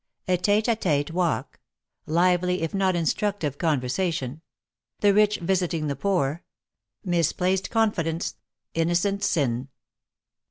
[0.27, 1.59] A TETE A TETE WALK
[2.07, 4.41] LIVELY IF NOT INSTRUCTIVE CONVERSATION
[5.01, 6.41] THE RICH VISITING THE POOR
[7.05, 8.33] MISPLACED CONFIDENCE
[8.73, 9.69] INNO CENT SIN.